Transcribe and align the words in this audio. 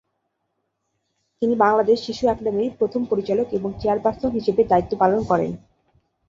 তিনি 1.41 1.53
বাংলাদেশ 1.55 1.97
শিশু 2.05 2.23
একাডেমীর 2.27 2.77
প্রথম 2.79 3.01
পরিচালক 3.05 3.47
এবং 3.51 3.69
চেয়ারপার্সন 3.81 4.29
হিসেবে 4.31 4.61
দায়িত্ব 4.63 4.93
পালন 5.01 5.21
করেন। 5.23 5.51